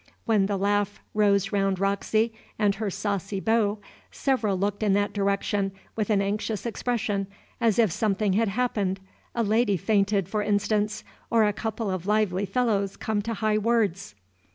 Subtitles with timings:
[0.25, 3.77] When the laugh rose around Roxy and her saucy beau,
[4.09, 7.27] several looked in that direction with an anxious expression,
[7.59, 8.99] as if something had happened,
[9.35, 14.15] a lady fainted, for instance, or a couple of lively fellows come to high words.